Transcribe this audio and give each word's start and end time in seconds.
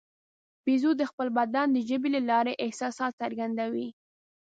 بیزو 0.65 0.91
د 0.99 1.03
خپل 1.11 1.27
بدن 1.37 1.67
د 1.71 1.77
ژبې 1.89 2.09
له 2.15 2.21
لارې 2.29 2.59
احساسات 2.65 3.11
څرګندوي. 3.21 3.87